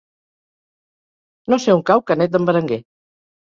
No 1.53 1.59
sé 1.67 1.75
on 1.75 1.85
cau 1.91 2.03
Canet 2.09 2.33
d'en 2.37 2.49
Berenguer. 2.49 2.81